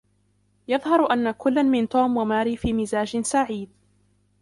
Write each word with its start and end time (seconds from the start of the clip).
يظهر 0.67 1.13
أن 1.13 1.31
كلًّا 1.31 1.61
من 1.63 1.89
توم 1.89 2.17
وماري 2.17 2.57
في 2.57 2.73
مزاج 2.73 3.19
سعيد. 3.21 3.69